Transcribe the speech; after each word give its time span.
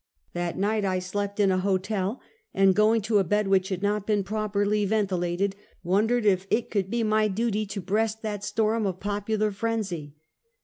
That 0.33 0.57
night 0.57 0.83
I 0.83 0.97
slept 0.97 1.39
in 1.39 1.51
a 1.51 1.59
hotel, 1.59 2.19
and 2.55 2.73
going 2.73 3.01
to 3.01 3.19
a 3.19 3.23
bed 3.23 3.47
which 3.47 3.69
had 3.69 3.83
not 3.83 4.07
been 4.07 4.23
properly 4.23 4.83
ventilated, 4.83 5.55
wondered 5.83 6.25
if 6.25 6.47
it 6.49 6.71
could 6.71 6.89
be 6.89 7.03
my 7.03 7.27
duty 7.27 7.67
to 7.67 7.81
breast 7.81 8.23
that 8.23 8.43
storm 8.43 8.87
of 8.87 8.99
popular 8.99 9.51
frenzy. 9.51 10.15